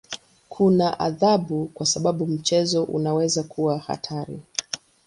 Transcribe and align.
Kuna 0.49 0.99
adhabu 0.99 1.65
kwa 1.73 1.85
sababu 1.85 2.27
mchezo 2.27 2.83
unaweza 2.83 3.43
kuwa 3.43 3.77
hatari. 3.79 4.39